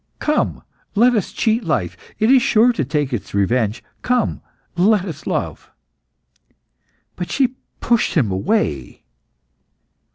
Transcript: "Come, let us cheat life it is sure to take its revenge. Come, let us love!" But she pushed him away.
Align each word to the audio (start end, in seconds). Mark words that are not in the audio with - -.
"Come, 0.17 0.63
let 0.95 1.13
us 1.13 1.31
cheat 1.31 1.63
life 1.63 1.95
it 2.17 2.31
is 2.31 2.41
sure 2.41 2.73
to 2.73 2.83
take 2.83 3.13
its 3.13 3.35
revenge. 3.35 3.83
Come, 4.01 4.41
let 4.75 5.05
us 5.05 5.27
love!" 5.27 5.69
But 7.15 7.29
she 7.31 7.57
pushed 7.81 8.15
him 8.15 8.31
away. 8.31 9.03